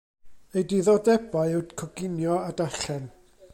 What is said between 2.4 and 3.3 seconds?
a darllen.